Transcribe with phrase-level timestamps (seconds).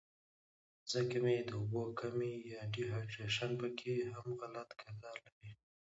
[0.91, 5.51] ځکه چې د اوبو کمے يا ډي هائيډرېشن پکښې هم غټ کردار لري